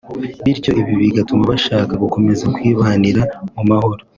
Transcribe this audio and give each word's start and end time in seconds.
bityo 0.43 0.71
ibi 0.81 0.93
bigatuma 1.01 1.43
bashaka 1.51 1.93
gukomeza 2.03 2.45
kwibanira 2.55 3.21
mu 3.55 3.63
mahoro 3.69 4.01